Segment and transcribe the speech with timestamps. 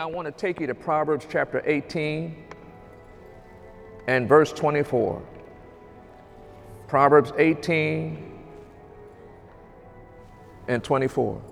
[0.00, 2.34] I want to take you to Proverbs chapter 18
[4.06, 5.22] and verse 24.
[6.88, 8.32] Proverbs 18
[10.68, 11.42] and 24.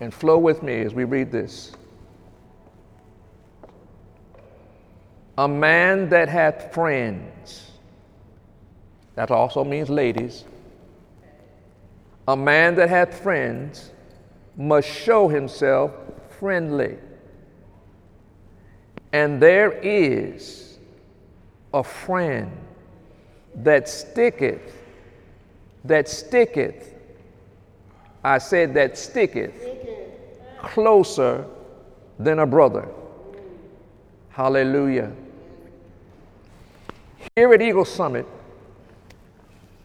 [0.00, 1.70] And flow with me as we read this.
[5.38, 7.70] A man that hath friends,
[9.14, 10.44] that also means ladies.
[12.28, 13.90] A man that hath friends
[14.56, 15.92] must show himself
[16.38, 16.98] friendly.
[19.12, 20.78] And there is
[21.72, 22.50] a friend
[23.54, 24.76] that sticketh,
[25.84, 26.94] that sticketh.
[28.24, 29.54] I said that sticketh
[30.58, 31.46] closer
[32.18, 32.88] than a brother.
[34.30, 35.12] Hallelujah.
[37.36, 38.26] Here at Eagle Summit,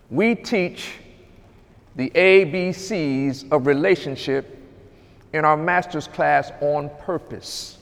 [0.09, 1.00] we teach
[1.95, 4.57] the ABCs of relationship
[5.33, 7.77] in our master's class on purpose.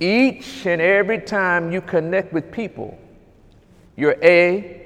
[0.00, 2.98] Each and every time you connect with people,
[3.96, 4.82] your A,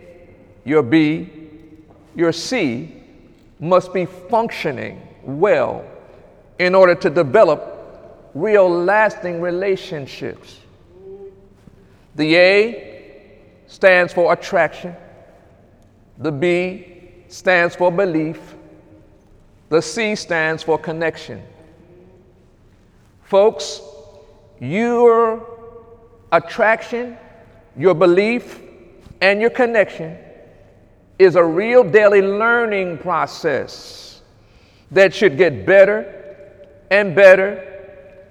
[0.65, 1.31] your B,
[2.15, 3.03] your C
[3.61, 5.85] must be functioning well
[6.59, 10.61] in order to develop real lasting relationships.
[12.17, 14.95] The A stands for attraction,
[16.19, 16.96] the B
[17.29, 18.55] stands for belief,
[19.69, 21.43] the C stands for connection.
[23.23, 23.81] Folks,
[24.61, 25.47] your
[26.33, 27.17] attraction,
[27.77, 28.61] your belief,
[29.21, 30.17] and your connection
[31.19, 34.21] is a real daily learning process
[34.91, 36.13] that should get better
[36.91, 37.63] and better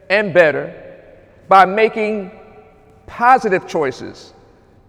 [0.10, 0.82] and better
[1.48, 2.32] by making
[3.08, 4.34] positive choices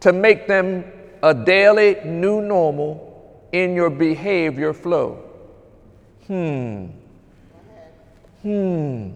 [0.00, 0.84] to make them
[1.22, 3.06] a daily new normal
[3.53, 5.23] in your behavior flow.
[6.27, 6.87] Hmm.
[8.43, 9.11] Hmm.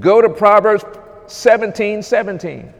[0.00, 0.84] Go to Proverbs
[1.26, 2.72] 17 17.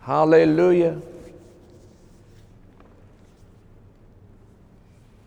[0.00, 1.00] Hallelujah.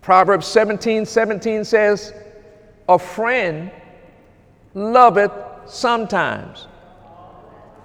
[0.02, 2.14] Proverbs 17 17 says,
[2.90, 3.72] A friend
[4.74, 5.32] loveth
[5.66, 6.68] sometimes.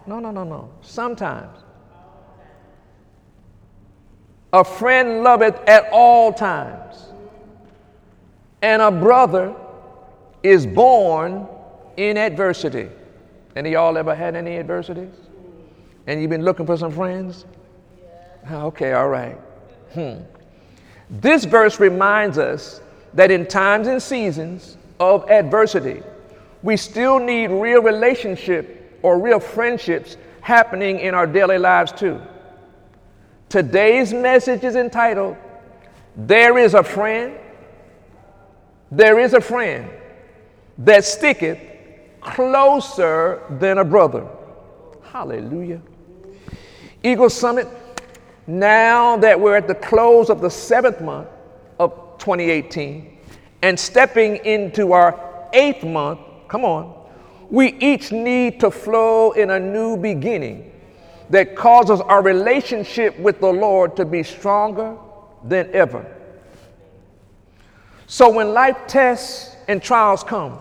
[0.07, 0.71] No, no, no, no.
[0.83, 1.59] Sometimes.
[4.53, 7.07] A friend loveth at all times.
[8.63, 9.55] And a brother
[10.43, 11.47] is born
[11.97, 12.89] in adversity.
[13.55, 15.15] Any y'all ever had any adversities?
[16.07, 17.45] And you've been looking for some friends?
[18.51, 19.37] Okay, all right.
[19.93, 20.21] Hmm.
[21.11, 22.81] This verse reminds us
[23.15, 26.03] that in times and seasons of adversity,
[26.63, 32.21] we still need real relationship or real friendships happening in our daily lives too.
[33.49, 35.37] Today's message is entitled,
[36.17, 37.39] There is a Friend
[38.91, 39.91] there is a friend
[40.79, 41.59] that sticketh
[42.21, 44.27] closer than a brother.
[45.03, 45.81] Hallelujah.
[47.03, 47.69] Eagle Summit,
[48.47, 51.29] now that we're at the close of the seventh month
[51.79, 53.19] of 2018
[53.63, 56.95] and stepping into our eighth month, come on,
[57.51, 60.73] we each need to flow in a new beginning
[61.31, 64.97] that causes our relationship with the Lord to be stronger
[65.45, 66.05] than ever.
[68.07, 70.59] So when life tests and trials come,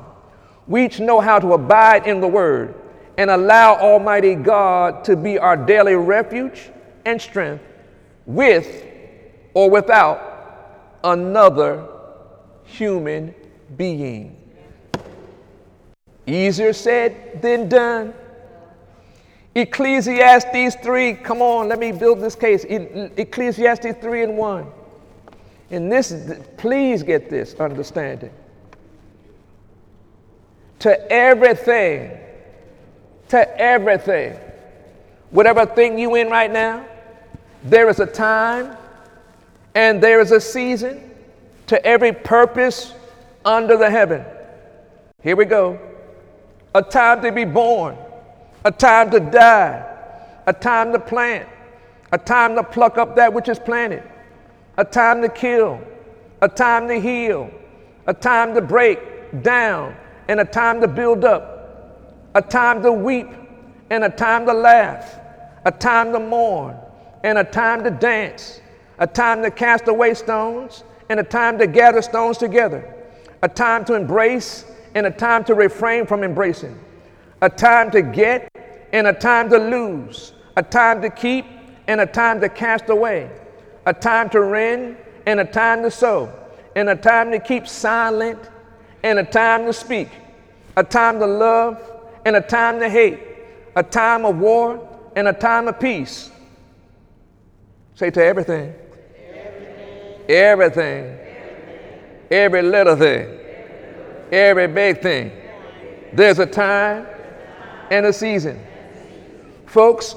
[0.67, 2.75] we each know how to abide in the Word
[3.17, 6.69] and allow Almighty God to be our daily refuge
[7.05, 7.63] and strength
[8.25, 8.85] with
[9.53, 11.87] or without another
[12.65, 13.33] human
[13.77, 14.35] being.
[16.27, 18.13] Easier said than done.
[19.57, 22.63] Ecclesiastes 3, come on, let me build this case.
[22.63, 24.67] Ecclesiastes 3 and 1.
[25.71, 26.13] And this,
[26.57, 28.29] please get this understanding.
[30.79, 32.19] To everything,
[33.29, 34.37] to everything,
[35.31, 36.85] whatever thing you in right now,
[37.63, 38.77] there is a time
[39.73, 41.09] and there is a season
[41.65, 42.93] to every purpose
[43.43, 44.23] under the heaven.
[45.23, 45.79] Here we go.
[46.75, 47.97] A time to be born,
[48.67, 49.81] a time to die,
[50.45, 51.47] a time to plant,
[52.11, 54.03] a time to pluck up that which is planted
[54.77, 55.81] a time to kill,
[56.41, 57.49] a time to heal,
[58.05, 58.99] a time to break
[59.41, 59.95] down,
[60.27, 63.27] and a time to build up, a time to weep,
[63.89, 65.19] and a time to laugh,
[65.65, 66.75] a time to mourn,
[67.23, 68.61] and a time to dance,
[68.99, 72.93] a time to cast away stones, and a time to gather stones together,
[73.41, 76.77] a time to embrace, and a time to refrain from embracing,
[77.41, 78.51] a time to get,
[78.93, 81.45] and a time to lose, a time to keep,
[81.87, 83.29] and a time to cast away
[83.87, 86.29] a time to rend, and a time to sow,
[86.75, 88.37] and a time to keep silent,
[89.01, 90.09] and a time to speak,
[90.75, 91.79] a time to love,
[92.25, 93.17] and a time to hate,
[93.77, 94.85] a time of war,
[95.15, 96.29] and a time of peace.
[97.95, 98.75] Say to everything.
[100.27, 101.17] Everything.
[102.29, 103.39] Every little thing.
[104.33, 105.31] Every big thing.
[106.11, 107.07] There's a time
[107.89, 108.61] and a season.
[109.67, 110.15] Folks,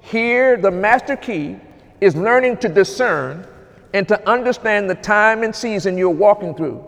[0.00, 1.56] here the master key
[2.00, 3.46] is learning to discern
[3.92, 6.82] and to understand the time and season you're walking through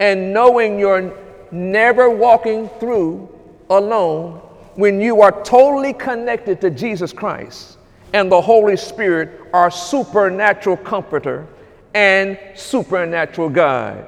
[0.00, 1.16] and knowing you're
[1.52, 3.28] never walking through
[3.70, 4.38] alone
[4.74, 7.78] when you are totally connected to Jesus Christ
[8.12, 11.46] and the Holy Spirit, our supernatural comforter
[11.94, 14.06] and supernatural guide.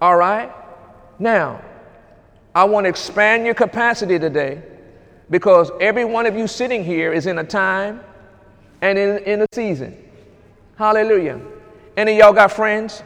[0.00, 0.52] All right?
[1.20, 1.62] Now,
[2.52, 4.62] I want to expand your capacity today
[5.30, 8.00] because every one of you sitting here is in a time
[8.80, 9.96] and in, in a season.
[10.76, 11.40] Hallelujah.
[11.96, 13.02] Any y'all got friends?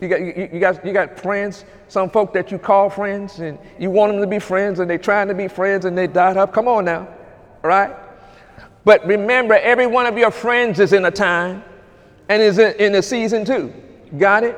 [0.00, 3.58] You got, you, you, got, you got friends, some folk that you call friends, and
[3.78, 6.36] you want them to be friends, and they're trying to be friends, and they died
[6.36, 6.52] up.
[6.52, 7.08] Come on now,
[7.62, 7.94] right?
[8.84, 11.64] But remember, every one of your friends is in a time
[12.28, 13.72] and is in, in a season too.
[14.18, 14.56] Got it?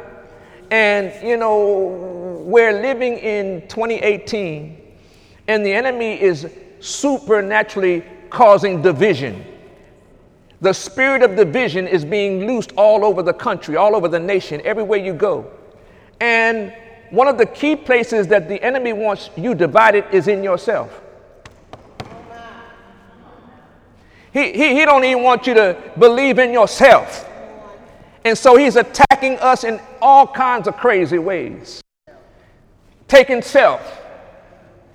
[0.71, 4.77] And, you know, we're living in 2018,
[5.49, 6.49] and the enemy is
[6.79, 9.45] supernaturally causing division.
[10.61, 14.61] The spirit of division is being loosed all over the country, all over the nation,
[14.65, 15.51] everywhere you go.
[16.21, 16.75] And
[17.11, 21.01] one of the key places that the enemy wants you divided is in yourself.
[24.33, 27.27] He, he, he don't even want you to believe in yourself.
[28.25, 31.81] And so he's attacking us in all kinds of crazy ways.
[33.07, 34.08] Taking self.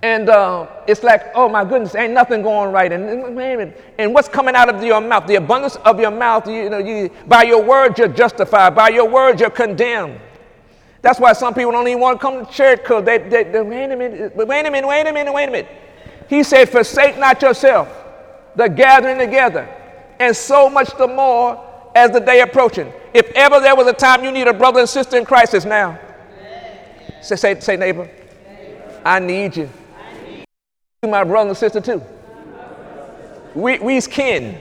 [0.04, 2.92] And uh, it's like, oh my goodness, ain't nothing going right.
[2.92, 5.26] And, and, and what's coming out of your mouth?
[5.28, 8.76] The abundance of your mouth, you know, you, by your words you're justified.
[8.76, 10.20] By your words you're condemned.
[11.02, 13.62] That's why some people don't even want to come to church because they, they, they,
[13.62, 15.72] wait a minute, wait a minute, wait a minute, wait a minute.
[16.30, 17.88] He said, forsake not yourself,
[18.58, 19.70] the gathering together.
[20.20, 22.92] And so much the more as the day approaching.
[23.14, 25.64] If ever there was a time you need a brother and sister in Christ, it's
[25.64, 25.98] now.
[27.22, 28.10] Say, say, say neighbor,
[29.06, 29.70] I need you.
[31.04, 32.02] My brother and sister too.
[33.54, 34.58] We, we's kin.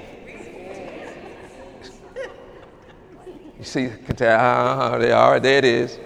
[3.58, 6.00] You see, uh, they are, there it is.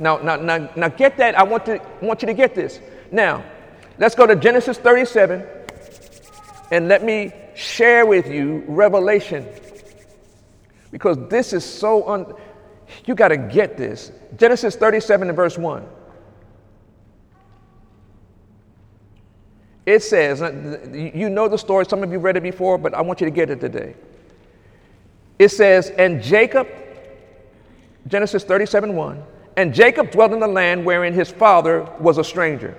[0.00, 1.38] Now, now, now, now get that.
[1.38, 2.80] I want, to, want you to get this.
[3.12, 3.44] Now,
[3.98, 5.46] let's go to Genesis 37
[6.72, 9.46] and let me share with you Revelation
[10.90, 12.34] because this is so un.
[13.04, 14.10] You got to get this.
[14.36, 15.86] Genesis 37 and verse 1.
[19.84, 23.00] It says, uh, you know the story, some of you read it before, but I
[23.00, 23.94] want you to get it today.
[25.38, 26.68] It says, and Jacob,
[28.06, 29.24] Genesis 37 1,
[29.56, 32.76] and Jacob dwelt in the land wherein his father was a stranger,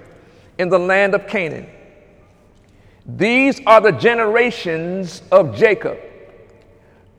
[0.58, 1.68] in the land of Canaan.
[3.06, 6.00] These are the generations of Jacob.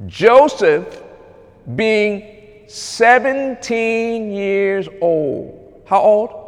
[0.07, 1.03] Joseph,
[1.77, 6.44] being 17 years old, how old?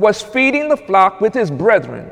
[0.00, 0.02] 17.
[0.02, 2.10] Was feeding the flock with his brethren.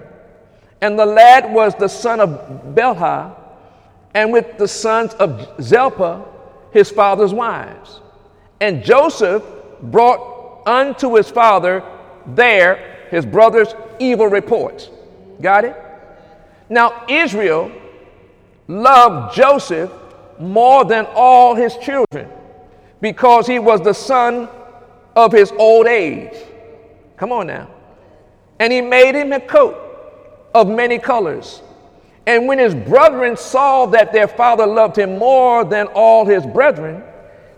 [0.81, 2.29] And the lad was the son of
[2.75, 3.35] Bilhah,
[4.15, 6.25] and with the sons of Zilpah,
[6.73, 8.01] his father's wives.
[8.61, 9.43] And Joseph
[9.83, 11.83] brought unto his father
[12.27, 14.91] there his brother's evil reports.
[15.41, 15.77] Got it?
[16.69, 17.73] Now, Israel
[18.67, 19.91] loved Joseph
[20.39, 22.29] more than all his children
[23.01, 24.49] because he was the son
[25.17, 26.37] of his old age.
[27.17, 27.69] Come on now.
[28.59, 29.77] And he made him a coat
[30.55, 31.63] of many colors.
[32.27, 37.03] And when his brethren saw that their father loved him more than all his brethren,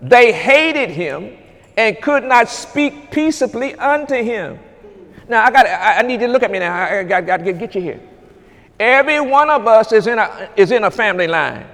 [0.00, 1.36] they hated him
[1.76, 4.58] and could not speak peaceably unto him.
[5.28, 6.74] Now I got I need you to look at me now.
[6.74, 8.00] I got, got to get you here.
[8.78, 11.66] Every one of us is in a, is in a family line.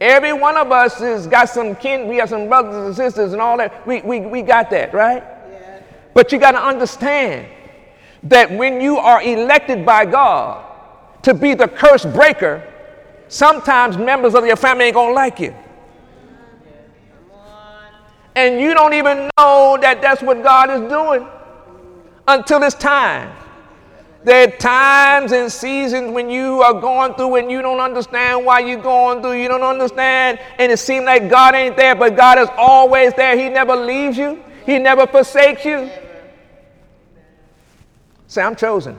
[0.00, 3.40] Every one of us has got some kin, we have some brothers and sisters and
[3.40, 3.86] all that.
[3.86, 5.24] We, we, we got that, right?
[6.12, 7.46] But you got to understand
[8.28, 10.64] that when you are elected by God
[11.22, 12.62] to be the curse breaker,
[13.28, 15.54] sometimes members of your family ain't to like you.
[18.34, 21.26] And you don't even know that that's what God is doing
[22.28, 23.34] until it's time.
[24.24, 28.58] There are times and seasons when you are going through and you don't understand why
[28.58, 29.40] you're going through.
[29.40, 33.38] You don't understand, and it seems like God ain't there, but God is always there.
[33.38, 35.88] He never leaves you, He never forsakes you.
[38.28, 38.98] Say, I'm chosen.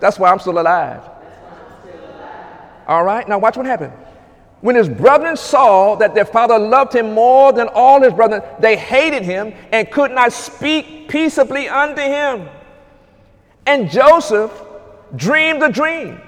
[0.00, 1.02] That's why I'm still alive.
[2.86, 3.92] All right, now watch what happened.
[4.60, 8.76] When his brethren saw that their father loved him more than all his brethren, they
[8.76, 12.48] hated him and could not speak peaceably unto him.
[13.66, 14.50] And Joseph
[15.14, 16.20] dreamed a dream,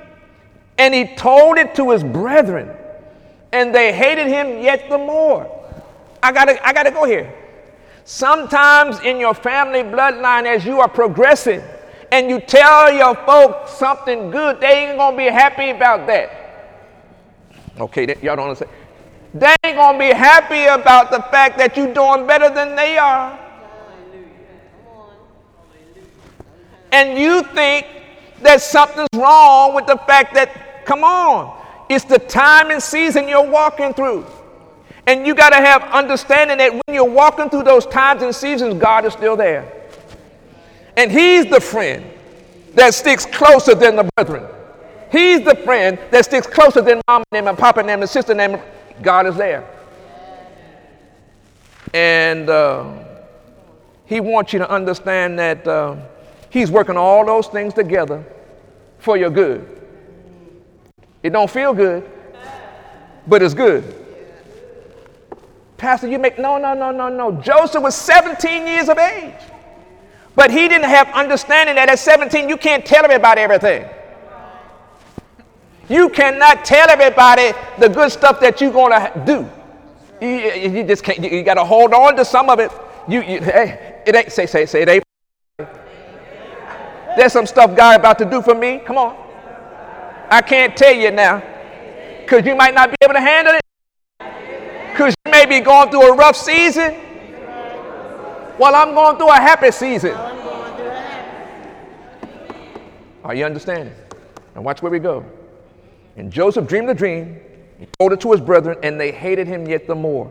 [0.78, 2.70] and he told it to his brethren,
[3.52, 5.50] and they hated him yet the more.
[6.22, 7.34] I gotta, I gotta go here.
[8.04, 11.62] Sometimes in your family bloodline, as you are progressing,
[12.12, 16.30] and you tell your folks something good, they ain't gonna be happy about that.
[17.78, 18.70] Okay, that, y'all don't understand.
[19.32, 23.38] They ain't gonna be happy about the fact that you're doing better than they are.
[26.92, 27.86] And you think
[28.42, 31.56] that something's wrong with the fact that, come on,
[31.88, 34.26] it's the time and season you're walking through.
[35.06, 38.74] And you got to have understanding that when you're walking through those times and seasons,
[38.74, 39.72] God is still there.
[40.96, 42.04] And He's the friend
[42.74, 44.46] that sticks closer than the brethren.
[45.10, 48.38] He's the friend that sticks closer than mom and them and papa and and sister
[48.38, 48.60] and.
[49.02, 49.68] God is there.
[51.92, 52.92] And uh,
[54.06, 55.96] He wants you to understand that uh,
[56.50, 58.24] He's working all those things together
[58.98, 59.80] for your good.
[61.22, 62.08] It don't feel good,
[63.26, 63.99] but it's good.
[65.80, 67.32] Pastor, you make no, no, no, no, no.
[67.40, 69.32] Joseph was 17 years of age.
[70.36, 73.88] But he didn't have understanding that at 17 you can't tell everybody everything.
[75.88, 79.50] You cannot tell everybody the good stuff that you're going to do.
[80.20, 81.18] You, you, just can't.
[81.18, 82.70] You, you got to hold on to some of it.
[83.08, 84.30] You, you, hey, it ain't.
[84.30, 85.04] Say, say, say, it ain't.
[87.16, 88.82] There's some stuff God about to do for me.
[88.84, 89.16] Come on.
[90.30, 91.42] I can't tell you now,
[92.20, 93.60] because you might not be able to handle it.
[95.00, 96.92] Because you may be going through a rough season.
[98.58, 100.12] While I'm going through a happy season.
[103.24, 103.94] Are you understanding?
[104.54, 105.24] And watch where we go.
[106.18, 107.40] And Joseph dreamed a dream,
[107.78, 110.30] he told it to his brethren, and they hated him yet the more.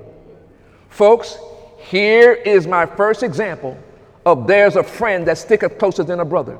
[0.89, 1.39] Folks,
[1.79, 3.75] here is my first example
[4.23, 6.59] of there's a friend that sticketh closer than a brother.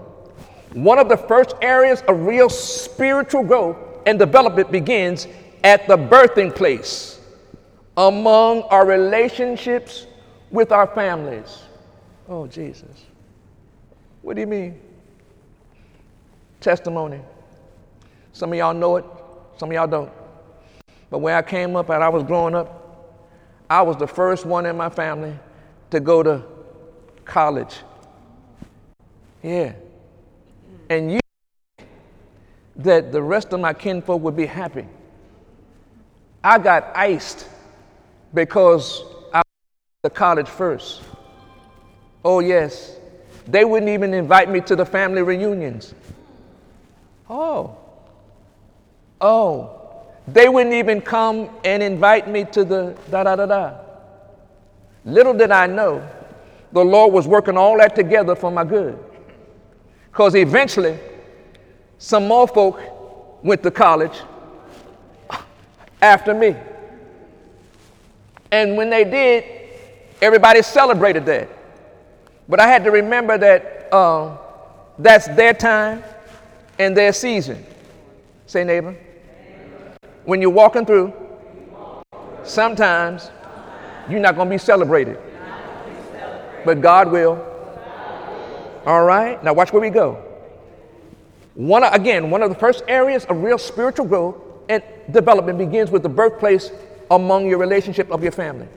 [0.74, 5.28] One of the first areas of real spiritual growth and development begins
[5.64, 7.19] at the birthing place
[8.00, 10.08] among our relationships
[10.52, 11.64] with our families.
[12.30, 13.06] Oh, Jesus.
[14.22, 14.80] What do you mean?
[16.62, 17.20] Testimony.
[18.32, 19.06] Some of y'all know it,
[19.58, 20.12] some of y'all don't.
[21.10, 22.76] But when I came up and I was growing up,
[23.70, 25.38] I was the first one in my family
[25.92, 26.42] to go to
[27.26, 27.80] college.
[29.44, 29.74] Yeah.
[30.90, 31.20] And you
[32.78, 34.88] that the rest of my kinfolk would be happy.
[36.42, 37.46] I got iced
[38.34, 41.02] because I went to college first.
[42.24, 42.98] Oh, yes.
[43.48, 45.94] They wouldn't even invite me to the family reunions.
[47.30, 47.78] Oh,
[49.22, 49.76] Oh,
[50.28, 53.78] they wouldn't even come and invite me to the da da da da.
[55.06, 56.08] Little did I know,
[56.72, 58.98] the Lord was working all that together for my good.
[60.12, 60.98] Because eventually,
[61.98, 62.80] some more folk
[63.44, 64.18] went to college
[66.02, 66.56] after me.
[68.52, 69.44] And when they did,
[70.22, 71.50] everybody celebrated that.
[72.48, 74.38] But I had to remember that uh,
[74.98, 76.04] that's their time
[76.78, 77.66] and their season.
[78.48, 78.96] Say, neighbor
[80.30, 81.12] when you're walking through,
[82.44, 83.32] sometimes
[84.08, 85.18] you're not going to be celebrated.
[86.64, 87.46] But God will.
[88.86, 89.44] All right?
[89.44, 90.24] Now, watch where we go.
[91.56, 94.36] One, again, one of the first areas of real spiritual growth
[94.70, 96.72] and development begins with the birthplace
[97.12, 98.68] among your relationship of your family.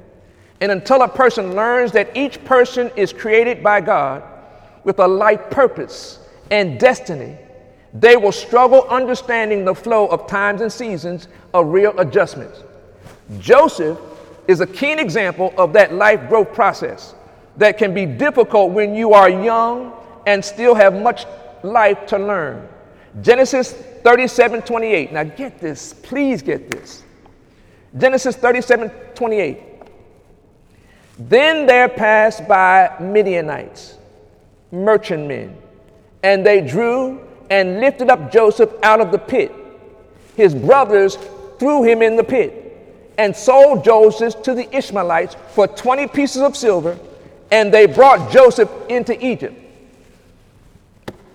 [0.60, 4.22] And until a person learns that each person is created by God
[4.84, 6.20] with a life purpose
[6.50, 7.36] and destiny,
[7.94, 12.62] they will struggle understanding the flow of times and seasons of real adjustments.
[13.38, 13.98] Joseph
[14.48, 17.14] is a keen example of that life growth process
[17.56, 19.92] that can be difficult when you are young
[20.26, 21.26] and still have much
[21.62, 22.68] life to learn.
[23.20, 25.12] Genesis 37 28.
[25.12, 27.02] Now get this, please get this.
[27.96, 29.60] Genesis 37 28.
[31.18, 33.98] Then there passed by Midianites,
[34.70, 35.56] merchantmen,
[36.22, 37.20] and they drew
[37.50, 39.52] and lifted up Joseph out of the pit.
[40.36, 41.18] His brothers
[41.58, 42.58] threw him in the pit
[43.18, 46.98] and sold Joseph to the Ishmaelites for 20 pieces of silver,
[47.50, 49.54] and they brought Joseph into Egypt.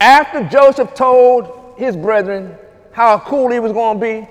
[0.02, 2.58] After Joseph told his brethren
[2.92, 4.28] how cool he was going to be,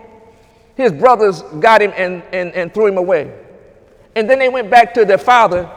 [0.77, 3.33] his brothers got him and, and, and threw him away.
[4.15, 5.71] And then they went back to their father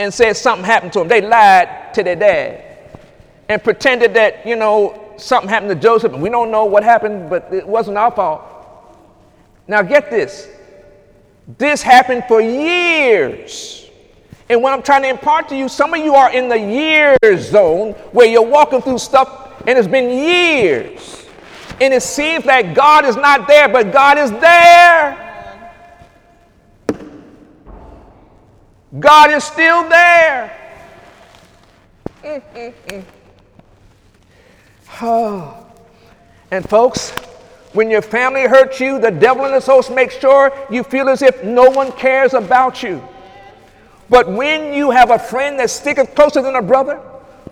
[0.00, 1.08] and said something happened to him.
[1.08, 2.62] They lied to their dad
[3.48, 7.30] and pretended that, you know, something happened to Joseph, and we don't know what happened,
[7.30, 8.42] but it wasn't our fault.
[9.66, 10.48] Now, get this
[11.58, 13.88] This happened for years.
[14.48, 17.50] And what I'm trying to impart to you, some of you are in the years
[17.50, 21.25] zone where you're walking through stuff and it's been years.
[21.80, 25.22] And it seems that God is not there, but God is there.
[28.98, 30.52] God is still there.
[35.02, 35.66] Oh.
[36.50, 37.10] And folks,
[37.74, 41.20] when your family hurts you, the devil and his host make sure you feel as
[41.20, 43.06] if no one cares about you.
[44.08, 46.98] But when you have a friend that sticketh closer than a brother,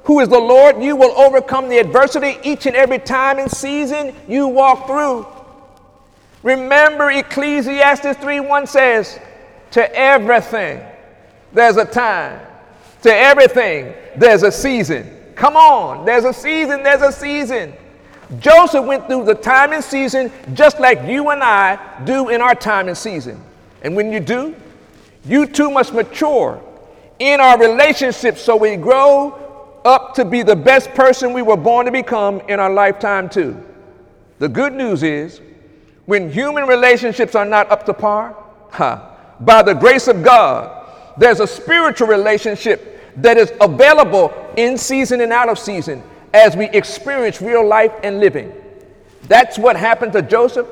[0.04, 4.14] who is the Lord, you will overcome the adversity each and every time and season
[4.28, 5.26] you walk through.
[6.42, 9.18] Remember, Ecclesiastes 3 1 says,
[9.72, 10.82] To everything
[11.52, 12.40] there's a time,
[13.02, 15.10] to everything there's a season.
[15.34, 17.72] Come on, there's a season, there's a season.
[18.38, 22.54] Joseph went through the time and season just like you and I do in our
[22.54, 23.40] time and season.
[23.82, 24.54] And when you do,
[25.24, 26.62] you too must mature
[27.18, 29.43] in our relationships so we grow
[29.84, 33.62] up to be the best person we were born to become in our lifetime, too.
[34.38, 35.40] The good news is,
[36.06, 38.36] when human relationships are not up to par,
[38.70, 39.10] huh,
[39.40, 40.86] by the grace of God,
[41.16, 46.68] there's a spiritual relationship that is available in season and out of season as we
[46.70, 48.52] experience real life and living.
[49.28, 50.66] That's what happened to Joseph,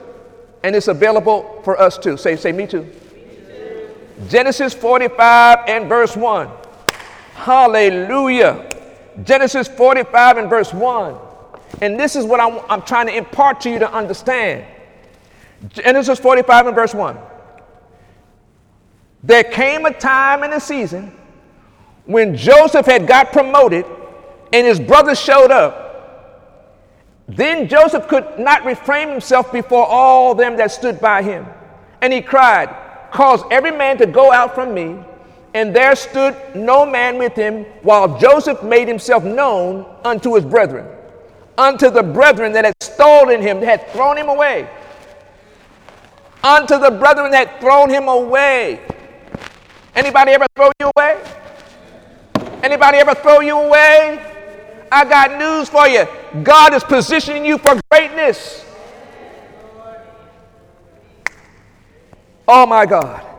[0.65, 2.17] and it's available for us too.
[2.17, 2.83] Say, say, me too.
[2.83, 2.91] Me
[3.47, 3.91] too.
[4.29, 6.49] Genesis 45 and verse 1.
[7.35, 8.69] Hallelujah.
[9.25, 11.17] Genesis 45 and verse 1.
[11.81, 14.65] And this is what I'm, I'm trying to impart to you to understand.
[15.69, 17.19] Genesis 45 and verse 1.
[19.23, 21.17] There came a time in a season
[22.07, 23.87] when Joseph had got promoted
[24.53, 25.79] and his brothers showed up.
[27.29, 31.47] Then Joseph could not refrain himself before all them that stood by him.
[32.01, 32.69] And he cried,
[33.13, 34.99] Cause every man to go out from me.
[35.55, 40.87] And there stood no man with him, while Joseph made himself known unto his brethren,
[41.59, 44.69] unto the brethren that had stolen him, that had thrown him away,
[46.43, 48.81] unto the brethren that had thrown him away.
[49.95, 51.23] Anybody ever throw you away?
[52.63, 54.25] Anybody ever throw you away?
[54.91, 56.07] I got news for you.
[56.43, 58.65] God is positioning you for greatness.
[62.49, 63.32] Oh my God.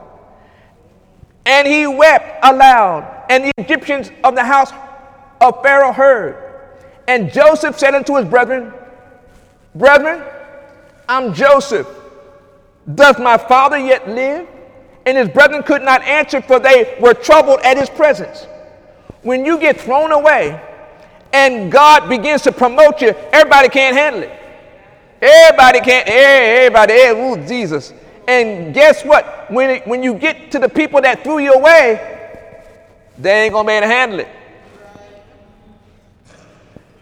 [1.45, 4.71] And he wept aloud, and the Egyptians of the house
[5.41, 6.37] of Pharaoh heard.
[7.07, 8.73] And Joseph said unto his brethren,
[9.75, 10.23] Brethren,
[11.09, 11.87] I'm Joseph.
[12.95, 14.47] Doth my father yet live?
[15.05, 18.47] And his brethren could not answer, for they were troubled at his presence.
[19.21, 20.61] When you get thrown away
[21.33, 24.39] and God begins to promote you, everybody can't handle it.
[25.21, 27.93] Everybody can't, everybody, eh, ooh, Jesus.
[28.27, 29.51] And guess what?
[29.51, 32.09] When, it, when you get to the people that threw you away,
[33.17, 34.27] they ain't gonna be able to handle it.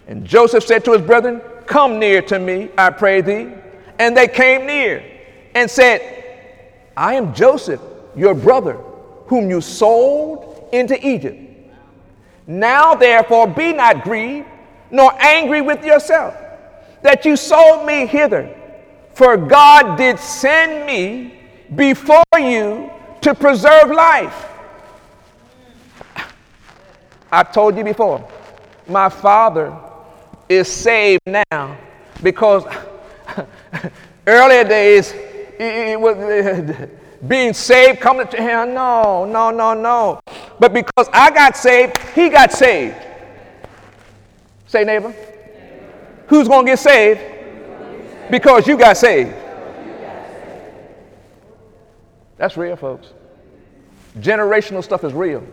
[0.08, 3.52] And Joseph said to his brethren, Come near to me, I pray thee.
[3.98, 5.04] And they came near
[5.54, 6.24] and said,
[6.96, 7.80] I am Joseph,
[8.16, 8.74] your brother,
[9.26, 11.38] whom you sold into Egypt.
[12.46, 14.48] Now, therefore, be not grieved,
[14.90, 16.34] nor angry with yourself,
[17.02, 18.54] that you sold me hither.
[19.14, 21.38] For God did send me
[21.74, 24.48] before you to preserve life.
[27.30, 28.28] I've told you before,
[28.86, 29.74] my father
[30.48, 31.78] is saved now
[32.22, 32.64] because
[34.26, 35.14] earlier days
[35.58, 36.88] it was
[37.28, 38.74] being saved coming to him.
[38.74, 40.20] No, no, no, no.
[40.58, 42.96] But because I got saved, he got saved.
[44.66, 45.14] Say, neighbor.
[46.26, 47.20] Who's going to get saved?
[48.32, 49.34] Because you got saved.
[52.38, 53.08] That's real, folks.
[54.18, 55.46] Generational stuff is real.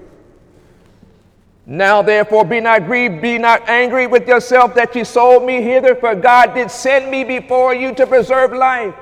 [1.65, 5.93] Now, therefore, be not grieved, be not angry with yourself that you sold me hither,
[5.93, 8.95] for God did send me before you to preserve life.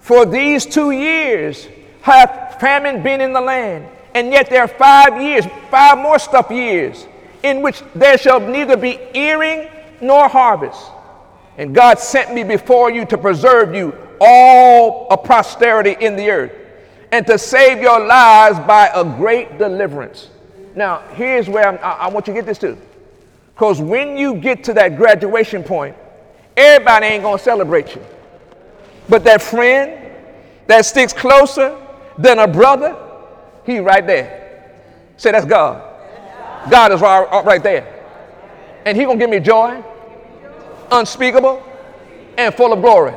[0.00, 1.68] For these two years
[2.02, 6.50] hath famine been in the land, and yet there are five years, five more stuff
[6.50, 7.06] years,
[7.44, 9.68] in which there shall neither be earing
[10.00, 10.90] nor harvest.
[11.60, 16.52] And God sent me before you to preserve you all a prosperity in the earth,
[17.12, 20.30] and to save your lives by a great deliverance.
[20.74, 22.78] Now, here's where I, I want you to get this too.
[23.54, 25.96] Because when you get to that graduation point,
[26.56, 28.02] everybody ain't going to celebrate you.
[29.10, 30.14] But that friend
[30.66, 31.78] that sticks closer
[32.16, 32.96] than a brother,
[33.66, 34.72] he right there.
[35.18, 35.82] Say, that's God.
[36.70, 38.02] God is right, right there.
[38.86, 39.84] And he going to give me joy,
[40.90, 41.62] unspeakable,
[42.36, 43.14] and full of glory.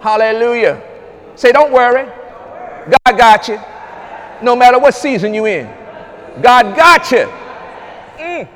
[0.00, 0.82] Hallelujah.
[1.36, 2.04] Say, don't worry.
[3.04, 3.58] God got you.
[4.42, 5.66] No matter what season you in.
[6.42, 7.30] God got you.
[8.18, 8.48] Mm.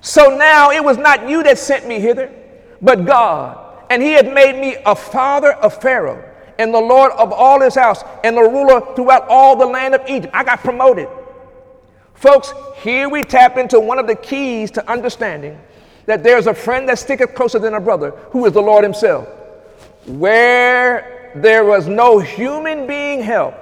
[0.00, 2.32] So now it was not you that sent me hither,
[2.80, 3.58] but God.
[3.90, 6.24] And he had made me a father of Pharaoh
[6.58, 10.02] and the Lord of all his house and the ruler throughout all the land of
[10.08, 10.32] Egypt.
[10.34, 11.08] I got promoted.
[12.14, 15.58] Folks, here we tap into one of the keys to understanding
[16.06, 19.28] that there's a friend that sticketh closer than a brother, who is the Lord Himself.
[20.06, 23.54] Where there was no human being help,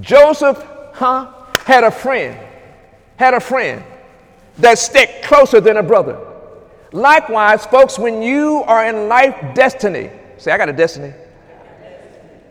[0.00, 1.32] Joseph, huh,
[1.64, 2.38] had a friend,
[3.16, 3.82] had a friend
[4.58, 6.18] that stick closer than a brother.
[6.92, 11.12] Likewise, folks, when you are in life destiny, say, I got a destiny.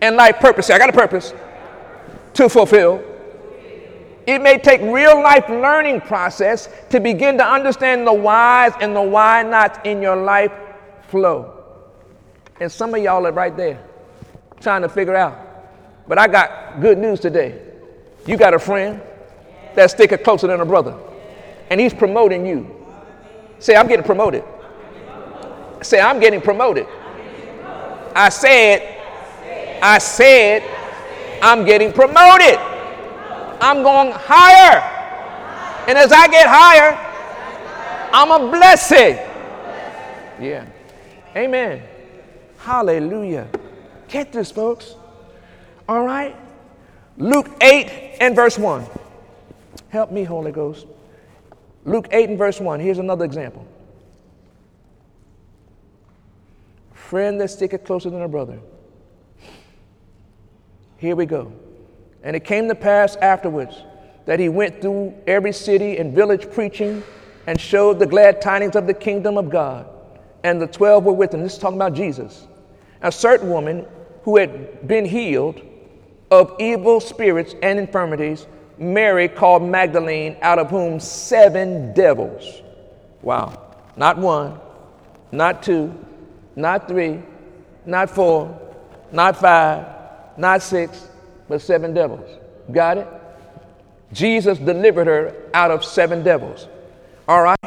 [0.02, 1.34] And life purpose, say, I got a purpose
[2.36, 3.04] to fulfill.
[4.30, 9.02] It may take real life learning process to begin to understand the whys and the
[9.02, 10.52] why nots in your life
[11.08, 11.64] flow.
[12.60, 13.84] And some of y'all are right there
[14.60, 15.36] trying to figure out.
[16.08, 17.60] But I got good news today.
[18.28, 19.02] You got a friend
[19.74, 20.96] that's sticking closer than a brother,
[21.72, 22.70] and he's promoting you.
[23.58, 24.44] Say, I'm getting promoted.
[25.82, 26.86] Say, I'm getting promoted.
[28.16, 30.62] I said, I said,
[31.42, 32.60] I'm getting promoted.
[33.62, 34.82] I'm going higher.
[35.88, 36.98] And as I get higher,
[38.14, 39.18] I'm a blessing.
[40.40, 40.66] Yeah.
[41.36, 41.84] Amen.
[42.58, 43.48] Hallelujah.
[44.08, 44.96] Get this, folks.
[45.88, 46.36] All right?
[47.18, 48.86] Luke 8 and verse 1.
[49.90, 50.88] Help me, Holy Ghost.
[51.86, 52.80] Luke 8 and verse 1.
[52.80, 53.66] Here's another example.
[56.94, 58.60] Friend that sticketh closer than a brother.
[60.98, 61.52] Here we go.
[62.24, 63.84] And it came to pass afterwards
[64.26, 67.04] that he went through every city and village preaching
[67.48, 69.88] and showed the glad tidings of the kingdom of God.
[70.44, 71.42] And the twelve were with him.
[71.42, 72.48] This is talking about Jesus.
[73.02, 73.86] A certain woman
[74.24, 75.62] who had been healed
[76.30, 78.46] of evil spirits and infirmities,
[78.78, 82.62] Mary called Magdalene, out of whom seven devils.
[83.22, 83.74] Wow.
[83.98, 84.60] Not one,
[85.32, 85.94] not two,
[86.56, 87.22] not three,
[87.86, 88.58] not four,
[89.12, 89.86] not five,
[90.38, 91.09] not six,
[91.50, 92.30] but seven devils.
[92.72, 93.08] Got it?
[94.14, 96.68] Jesus delivered her out of seven devils.
[97.28, 97.60] All right?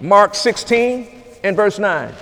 [0.00, 2.12] Mark 16 and verse 9.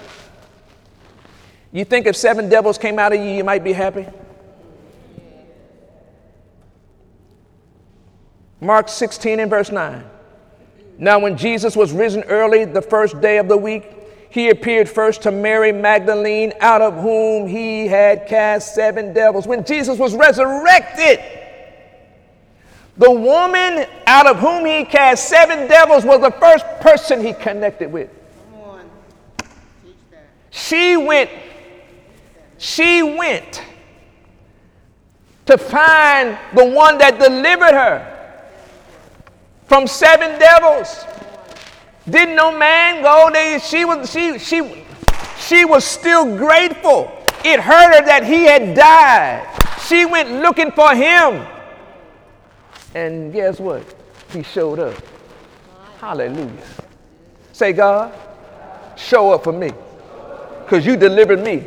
[1.72, 4.06] You think if seven devils came out of you, you might be happy?
[8.60, 10.04] Mark 16 and verse 9.
[10.98, 13.90] Now, when Jesus was risen early the first day of the week,
[14.32, 19.46] he appeared first to Mary Magdalene, out of whom he had cast seven devils.
[19.46, 21.20] When Jesus was resurrected,
[22.96, 27.92] the woman out of whom he cast seven devils was the first person he connected
[27.92, 28.08] with.
[30.48, 31.28] She went,
[32.56, 33.62] she went
[35.44, 38.38] to find the one that delivered her
[39.66, 41.04] from seven devils.
[42.08, 43.60] Didn't no man go there?
[43.60, 44.84] She was she she
[45.38, 47.10] she was still grateful.
[47.44, 49.46] It hurt her that he had died.
[49.86, 51.46] She went looking for him.
[52.94, 53.82] And guess what?
[54.32, 54.94] He showed up.
[55.98, 56.50] Hallelujah.
[57.52, 58.14] Say, God,
[58.96, 59.72] show up for me.
[60.64, 61.64] Because you delivered me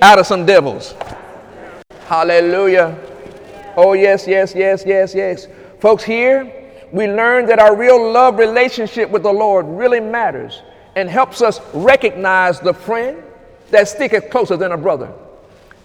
[0.00, 0.94] out of some devils.
[2.06, 2.98] Hallelujah.
[3.76, 5.46] Oh, yes, yes, yes, yes, yes.
[5.80, 6.61] Folks, here
[6.92, 10.62] we learn that our real love relationship with the Lord really matters
[10.94, 13.22] and helps us recognize the friend
[13.70, 15.10] that sticketh closer than a brother.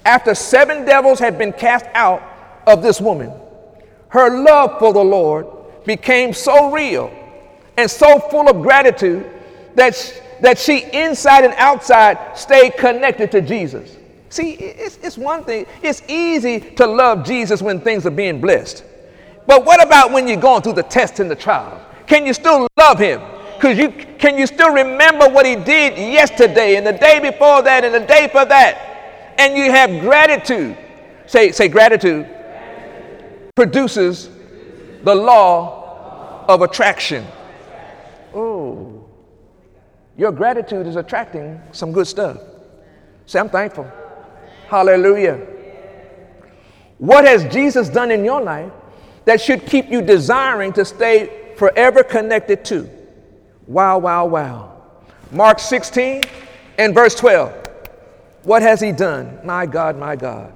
[0.05, 2.21] After seven devils had been cast out
[2.67, 3.31] of this woman,
[4.09, 5.47] her love for the Lord
[5.85, 7.11] became so real
[7.77, 9.29] and so full of gratitude
[9.75, 13.95] that, she, that she, inside and outside, stayed connected to Jesus.
[14.29, 18.83] See, it's, it's one thing, it's easy to love Jesus when things are being blessed.
[19.47, 21.81] But what about when you're going through the test and the trial?
[22.05, 23.21] Can you still love him?
[23.55, 27.83] Because you can you still remember what he did yesterday and the day before that
[27.83, 29.35] and the day for that?
[29.39, 30.77] And you have gratitude.
[31.25, 32.27] Say, say gratitude
[33.55, 34.29] produces
[35.03, 37.25] the law of attraction.
[38.33, 39.05] Oh.
[40.17, 42.37] Your gratitude is attracting some good stuff.
[43.25, 43.89] Say, I'm thankful.
[44.67, 45.45] Hallelujah.
[46.97, 48.71] What has Jesus done in your life
[49.27, 52.89] that should keep you desiring to stay forever connected to.
[53.67, 54.81] Wow, wow, wow.
[55.31, 56.23] Mark 16
[56.77, 57.53] and verse 12.
[58.43, 59.37] What has he done?
[59.43, 60.53] My God, my God.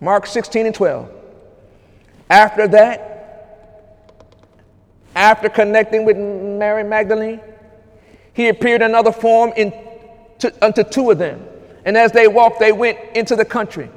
[0.00, 1.12] Mark 16 and 12.
[2.28, 4.18] After that,
[5.14, 7.40] after connecting with Mary Magdalene,
[8.32, 9.72] he appeared in another form in,
[10.40, 11.40] to, unto two of them
[11.84, 13.88] And as they walked, they went into the country.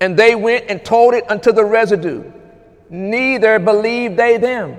[0.00, 2.30] And they went and told it unto the residue.
[2.90, 4.76] Neither believed they them.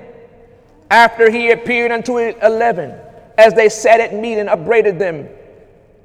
[0.92, 2.94] After he appeared unto eleven,
[3.38, 5.28] as they sat at meat and upbraided them,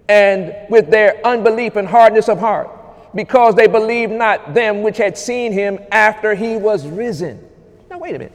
[0.09, 2.69] and with their unbelief and hardness of heart,
[3.15, 7.47] because they believed not them which had seen him after he was risen.
[7.91, 8.33] Now, wait a minute.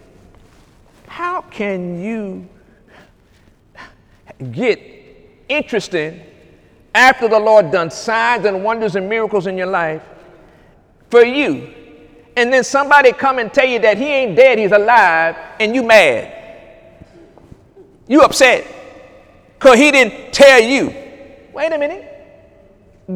[1.08, 2.48] How can you
[4.52, 4.80] get
[5.50, 6.22] interested
[6.94, 10.04] after the Lord done signs and wonders and miracles in your life
[11.10, 11.74] for you,
[12.36, 15.84] and then somebody come and tell you that he ain't dead, he's alive, and you
[15.84, 16.32] mad?
[18.08, 18.68] You upset
[19.58, 20.94] because he didn't tell you.
[21.54, 22.12] Wait a minute.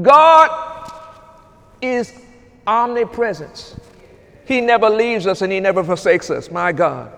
[0.01, 0.91] God
[1.81, 2.13] is
[2.65, 3.75] omnipresence.
[4.45, 6.49] He never leaves us and he never forsakes us.
[6.49, 7.11] My God.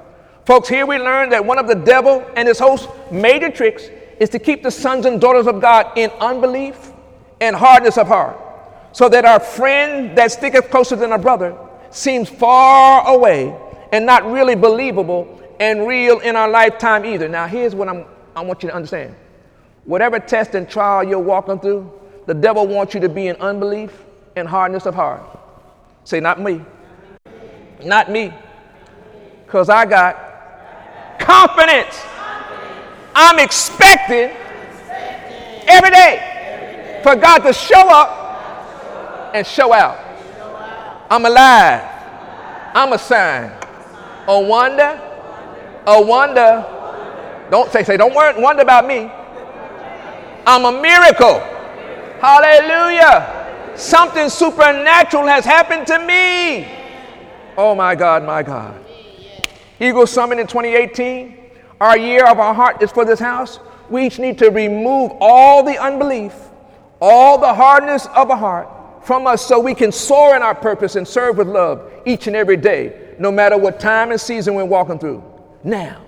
[0.45, 4.29] Folks, here we learn that one of the devil and his host major tricks is
[4.29, 6.91] to keep the sons and daughters of God in unbelief
[7.39, 8.37] and hardness of heart,
[8.91, 11.57] so that our friend that sticketh closer than a brother
[11.89, 13.55] seems far away
[13.91, 17.27] and not really believable and real in our lifetime either.
[17.27, 19.15] Now, here's what I'm, I want you to understand.
[19.85, 21.91] Whatever test and trial you're walking through,
[22.25, 25.21] the devil wants you to be in unbelief and hardness of heart.
[26.03, 26.61] Say, not me.
[27.83, 28.33] Not me.
[29.45, 32.01] Because I got confidence.
[33.13, 34.35] I'm expecting
[35.67, 38.20] every day for God to show up
[39.33, 39.97] and show out.
[41.09, 41.87] I'm alive.
[42.73, 43.51] I'm a sign.
[44.27, 45.07] A wonder
[45.85, 46.65] a wonder.
[47.49, 49.11] Don't say, say, don't wonder about me.
[50.45, 51.39] I'm a miracle.
[52.19, 53.73] Hallelujah.
[53.75, 56.67] Something supernatural has happened to me.
[57.57, 58.83] Oh my God, my God.
[59.79, 61.37] Eagle Summit in 2018.
[61.79, 63.59] Our year of our heart is for this house.
[63.89, 66.33] We each need to remove all the unbelief,
[67.01, 68.67] all the hardness of a heart
[69.03, 72.35] from us so we can soar in our purpose and serve with love each and
[72.35, 75.23] every day, no matter what time and season we're walking through.
[75.63, 76.03] Now,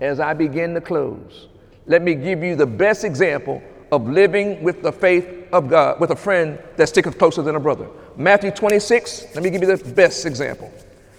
[0.00, 1.48] as I begin to close,
[1.86, 6.10] let me give you the best example of living with the faith of God, with
[6.10, 7.88] a friend that sticketh closer than a brother.
[8.16, 10.72] Matthew 26, let me give you the best example.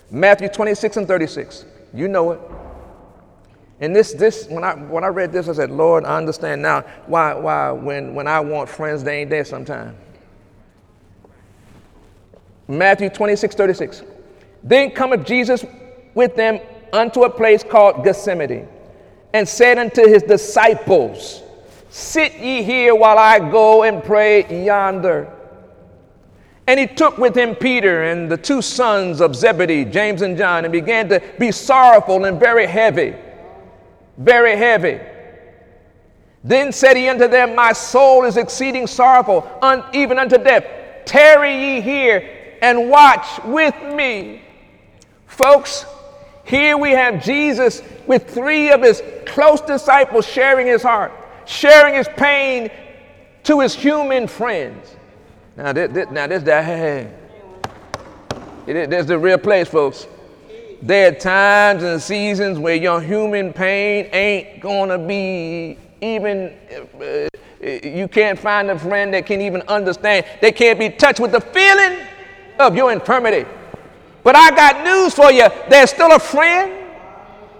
[0.09, 1.65] Matthew 26 and 36.
[1.93, 2.39] You know it.
[3.81, 6.81] And this, this, when I when I read this, I said, Lord, I understand now
[7.07, 9.97] why, why when, when I want friends, they ain't there sometimes.
[12.71, 14.03] Matthew 26, 36.
[14.63, 15.65] Then cometh Jesus
[16.13, 16.59] with them
[16.93, 18.67] unto a place called Gethsemane,
[19.33, 21.43] and said unto his disciples,
[21.89, 25.33] Sit ye here while I go and pray yonder.
[26.67, 30.63] And he took with him Peter and the two sons of Zebedee, James and John,
[30.63, 33.15] and began to be sorrowful and very heavy.
[34.17, 35.01] Very heavy.
[36.43, 40.65] Then said he unto them, My soul is exceeding sorrowful, un- even unto death.
[41.05, 44.41] Tarry ye here and watch with me.
[45.27, 45.85] Folks,
[46.43, 51.11] here we have Jesus with three of his close disciples sharing his heart,
[51.45, 52.69] sharing his pain
[53.43, 54.95] to his human friends.
[55.57, 57.07] Now, this, this now this, that, hey,
[58.67, 58.85] hey.
[58.85, 60.07] There's the real place, folks.
[60.81, 66.55] There are times and seasons where your human pain ain't gonna be even,
[66.99, 67.27] uh,
[67.61, 70.25] you can't find a friend that can even understand.
[70.41, 72.07] They can't be touched with the feeling
[72.61, 73.45] of your infirmity.
[74.23, 75.47] But I got news for you.
[75.69, 76.89] There's still a friend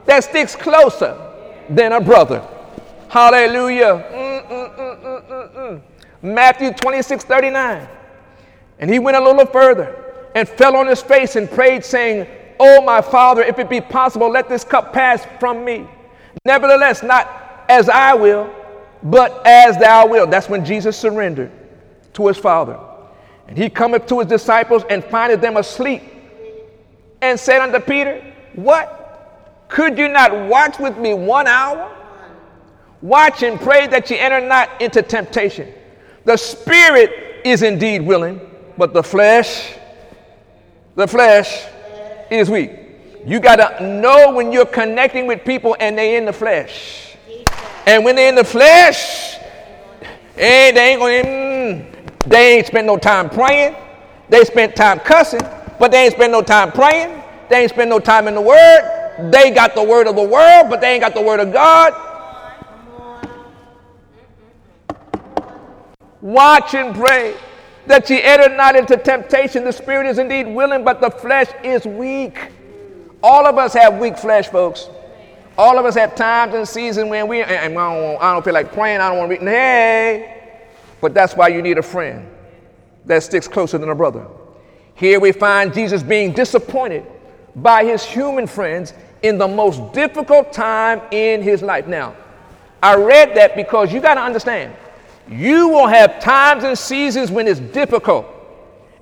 [0.05, 1.17] that sticks closer
[1.69, 2.47] than a brother.
[3.09, 4.05] Hallelujah.
[4.49, 5.81] Mm-mm-mm-mm-mm.
[6.21, 7.87] Matthew 26 39.
[8.79, 9.95] And he went a little further
[10.35, 12.27] and fell on his face and prayed, saying,
[12.59, 15.87] Oh, my Father, if it be possible, let this cup pass from me.
[16.45, 18.53] Nevertheless, not as I will,
[19.03, 20.29] but as thou wilt.
[20.29, 21.51] That's when Jesus surrendered
[22.13, 22.79] to his Father.
[23.51, 26.03] And he cometh to his disciples and findeth them asleep
[27.21, 28.23] and said unto Peter,
[28.55, 29.65] What?
[29.67, 31.93] Could you not watch with me one hour?
[33.01, 35.73] Watch and pray that you enter not into temptation.
[36.23, 38.39] The spirit is indeed willing,
[38.77, 39.73] but the flesh,
[40.95, 41.65] the flesh
[42.31, 42.71] is weak.
[43.25, 47.17] You got to know when you're connecting with people and they're in the flesh.
[47.85, 49.35] And when they're in the flesh,
[50.37, 51.50] and they ain't going mm,
[52.27, 53.75] they ain't spend no time praying.
[54.29, 55.41] They spent time cussing.
[55.79, 57.21] But they ain't spend no time praying.
[57.49, 59.29] They ain't spend no time in the Word.
[59.31, 61.93] They got the Word of the world, but they ain't got the Word of God.
[66.21, 67.35] Watch and pray
[67.87, 69.63] that ye enter not into temptation.
[69.63, 72.51] The spirit is indeed willing, but the flesh is weak.
[73.23, 74.89] All of us have weak flesh, folks.
[75.57, 78.53] All of us have times and seasons when we, and I don't, I don't feel
[78.53, 79.47] like praying, I don't want to read.
[79.47, 80.40] Hey,
[81.01, 82.29] But that's why you need a friend
[83.05, 84.27] that sticks closer than a brother.
[84.93, 87.05] Here we find Jesus being disappointed
[87.55, 91.87] by his human friends in the most difficult time in his life.
[91.87, 92.15] Now,
[92.81, 94.73] I read that because you got to understand,
[95.27, 98.25] you will have times and seasons when it's difficult,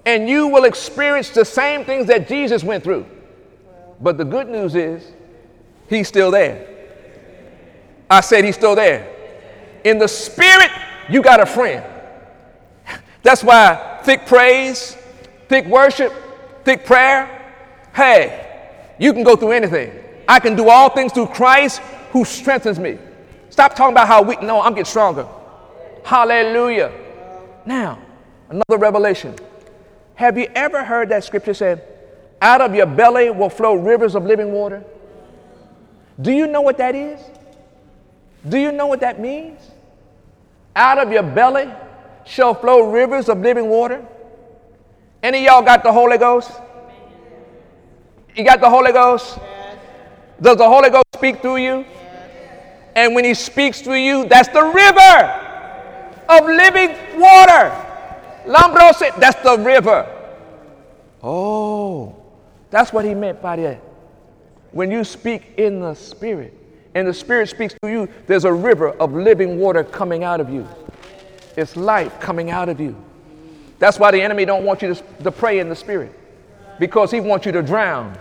[0.05, 3.05] and you will experience the same things that Jesus went through.
[4.01, 5.12] But the good news is,
[5.89, 6.67] he's still there.
[8.09, 9.15] I said he's still there.
[9.83, 10.71] In the spirit,
[11.10, 11.84] you got a friend.
[13.24, 14.95] That's why thick praise,
[15.48, 16.13] thick worship,
[16.63, 17.28] thick prayer,
[17.93, 18.45] hey,
[19.00, 19.91] you can go through anything.
[20.28, 21.80] I can do all things through Christ
[22.12, 22.98] who strengthens me.
[23.50, 24.41] Stop talking about how weak.
[24.41, 25.28] No, I'm getting stronger.
[26.04, 26.91] Hallelujah.
[27.65, 28.00] Now,
[28.50, 29.36] another revelation.
[30.15, 31.84] Have you ever heard that scripture said,
[32.41, 34.84] out of your belly will flow rivers of living water?
[36.22, 37.19] Do you know what that is?
[38.48, 39.60] Do you know what that means?
[40.75, 41.69] Out of your belly
[42.25, 44.05] shall flow rivers of living water.
[45.21, 46.51] Any y'all got the Holy Ghost?
[48.36, 49.39] You got the Holy Ghost?
[50.41, 51.86] Does the Holy Ghost speak through you?
[52.95, 55.45] And when He speaks through you, that's the river
[56.29, 57.86] of living water.
[58.45, 60.08] Lambrose, that's the river.
[61.21, 62.15] Oh,
[62.69, 63.82] that's what He meant by that.
[64.71, 66.53] When you speak in the Spirit,
[66.95, 70.49] and the Spirit speaks to you, there's a river of living water coming out of
[70.49, 70.67] you.
[71.56, 72.95] It's life coming out of you.
[73.80, 76.17] That's why the enemy don't want you to, to pray in the Spirit,
[76.80, 78.17] because he wants you to drown.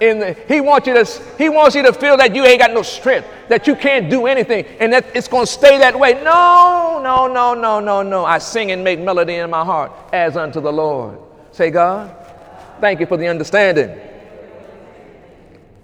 [0.00, 1.04] In the, he wants you to
[1.36, 4.26] he wants you to feel that you ain't got no strength, that you can't do
[4.26, 6.14] anything, and that it's to stay that way.
[6.24, 8.24] No, no, no, no, no, no.
[8.24, 11.18] I sing and make melody in my heart as unto the Lord.
[11.52, 12.16] Say, God,
[12.80, 13.98] thank you for the understanding.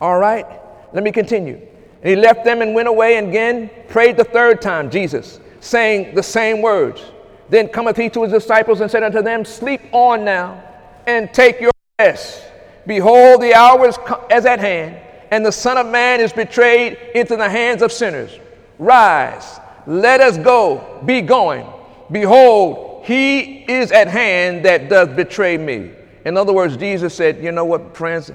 [0.01, 0.47] All right.
[0.97, 1.61] Let me continue.
[2.01, 6.15] And he left them and went away and again prayed the third time, Jesus, saying
[6.15, 7.05] the same words.
[7.51, 10.65] Then cometh he to his disciples and said unto them, Sleep on now
[11.07, 12.43] and take your rest.
[12.87, 13.99] Behold, the hour is
[14.31, 14.97] as at hand,
[15.31, 18.39] and the Son of Man is betrayed into the hands of sinners.
[18.79, 21.67] Rise, let us go, be going.
[22.11, 25.91] Behold, he is at hand that does betray me.
[26.25, 28.31] In other words, Jesus said, You know what, friends?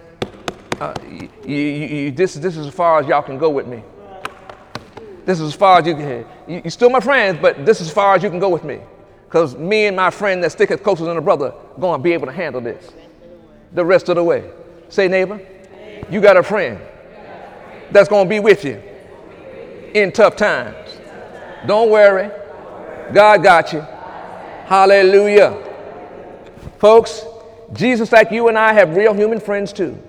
[0.81, 0.95] Uh,
[1.45, 3.83] you, you, this, this is as far as y'all can go with me.
[5.25, 6.25] This is as far as you can.
[6.47, 8.63] You, you're still my friends, but this is as far as you can go with
[8.63, 8.79] me.
[9.25, 12.25] Because me and my friend that sticketh closer than a brother going to be able
[12.25, 12.91] to handle this
[13.73, 14.49] the rest of the way.
[14.89, 15.39] Say, neighbor,
[16.09, 16.79] you got a friend
[17.91, 18.81] that's going to be with you
[19.93, 20.97] in tough times.
[21.67, 22.31] Don't worry.
[23.13, 23.81] God got you.
[24.65, 25.63] Hallelujah.
[26.79, 27.23] Folks,
[27.71, 30.01] Jesus, like you and I, have real human friends too.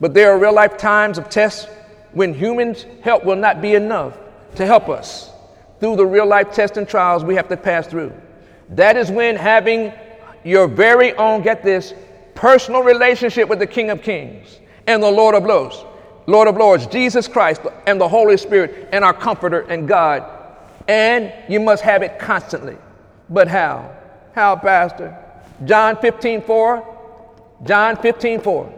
[0.00, 1.66] But there are real life times of tests
[2.12, 4.16] when humans' help will not be enough
[4.56, 5.30] to help us
[5.80, 8.12] through the real life tests and trials we have to pass through.
[8.70, 9.92] That is when having
[10.44, 11.94] your very own, get this,
[12.34, 15.84] personal relationship with the King of Kings and the Lord of Lords,
[16.26, 20.24] Lord of Lords, Jesus Christ and the Holy Spirit and our Comforter and God.
[20.88, 22.76] And you must have it constantly.
[23.28, 23.94] But how?
[24.34, 25.16] How, Pastor?
[25.64, 26.96] John 15, 4.
[27.64, 28.75] John 15, 4.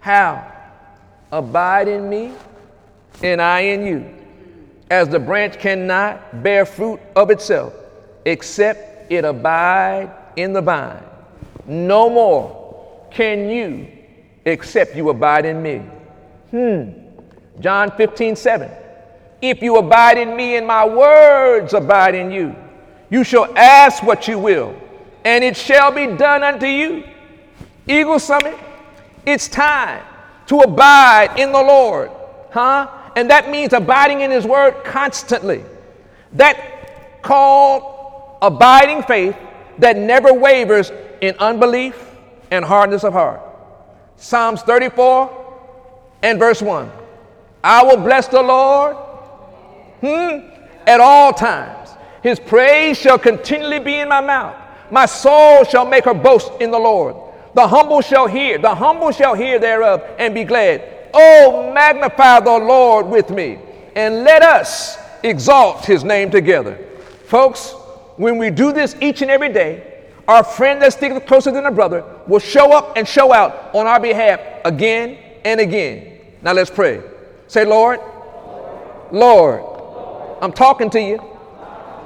[0.00, 0.52] How?
[1.30, 2.32] Abide in me,
[3.22, 4.14] and I in you.
[4.90, 7.74] As the branch cannot bear fruit of itself,
[8.24, 11.02] except it abide in the vine.
[11.66, 13.88] No more can you
[14.44, 15.82] except you abide in me.
[16.50, 17.60] Hmm.
[17.60, 18.70] John 15, 7.
[19.42, 22.54] If you abide in me and my words abide in you,
[23.10, 24.74] you shall ask what you will,
[25.24, 27.04] and it shall be done unto you.
[27.86, 28.56] Eagle Summit,
[29.28, 30.02] it's time
[30.46, 32.10] to abide in the Lord,
[32.50, 32.88] huh?
[33.16, 35.64] And that means abiding in His Word constantly.
[36.32, 39.36] That called abiding faith
[39.78, 42.10] that never wavers in unbelief
[42.50, 43.40] and hardness of heart.
[44.16, 45.46] Psalms 34
[46.22, 46.90] and verse 1.
[47.62, 48.96] I will bless the Lord
[50.00, 50.48] hmm,
[50.86, 51.90] at all times.
[52.22, 54.56] His praise shall continually be in my mouth.
[54.90, 57.16] My soul shall make her boast in the Lord.
[57.54, 60.82] The humble shall hear, the humble shall hear thereof and be glad.
[61.14, 63.58] Oh, magnify the Lord with me,
[63.96, 66.78] and let us exalt his name together.
[67.24, 67.72] Folks,
[68.16, 71.70] when we do this each and every day, our friend that's sticking closer than a
[71.70, 76.18] brother will show up and show out on our behalf again and again.
[76.42, 77.00] Now let's pray.
[77.46, 78.00] Say, Lord,
[79.10, 79.62] Lord,
[80.42, 81.18] I'm talking to you.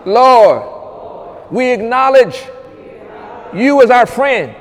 [0.06, 2.40] Lord, we acknowledge
[3.52, 4.54] you as our friend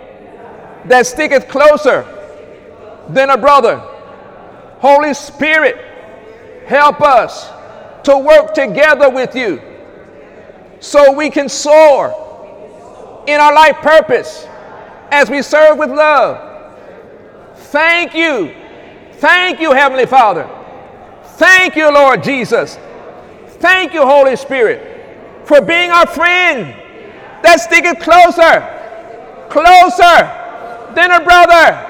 [0.86, 2.06] that sticketh closer
[3.10, 3.78] than a brother.
[4.80, 5.78] Holy Spirit,
[6.66, 7.50] help us
[8.04, 9.62] to work together with you
[10.80, 14.48] so we can soar in our life purpose
[15.12, 16.48] as we serve with love.
[17.56, 18.56] Thank you.
[19.14, 20.50] Thank you, Heavenly Father.
[21.24, 22.78] Thank you, Lord Jesus.
[23.60, 26.76] Thank you, Holy Spirit, for being our friend
[27.44, 30.41] that's sticking closer, closer
[30.96, 31.88] than a brother.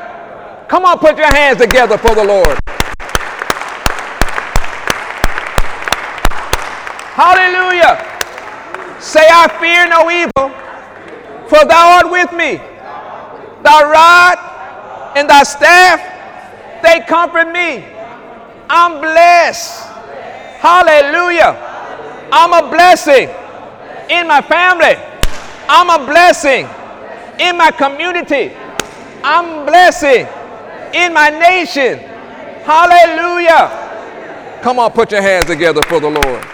[0.67, 2.57] Come on, put your hands together for the Lord.
[7.13, 8.07] Hallelujah.
[9.01, 10.49] Say, I fear no evil,
[11.49, 12.57] for thou art with me.
[13.63, 15.99] Thy rod and thy staff,
[16.81, 17.85] they comfort me.
[18.69, 19.87] I'm blessed.
[20.59, 21.57] Hallelujah.
[22.31, 23.27] I'm a blessing
[24.09, 24.95] in my family.
[25.67, 26.67] I'm a blessing
[27.39, 28.53] in my community.
[29.23, 30.27] I'm blessing
[30.93, 31.99] in my nation.
[32.63, 34.59] Hallelujah.
[34.61, 36.45] Come on, put your hands together for the Lord.